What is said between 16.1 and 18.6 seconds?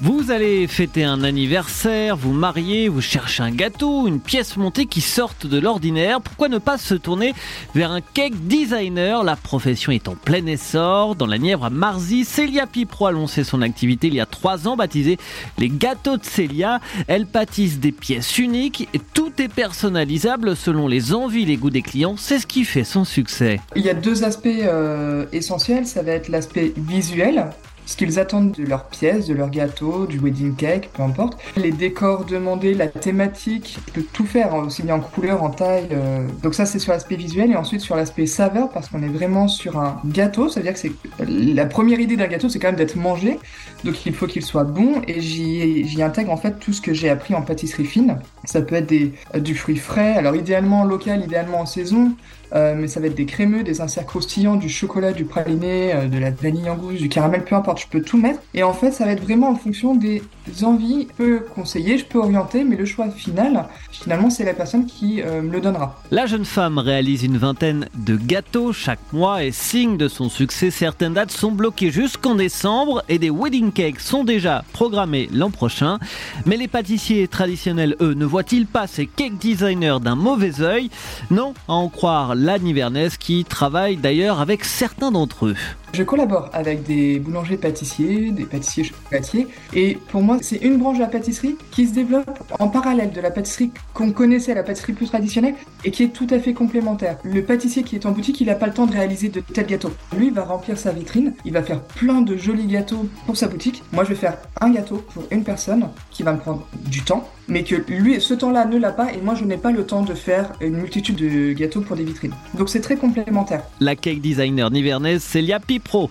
de Célia. Elle pâtisse des pièces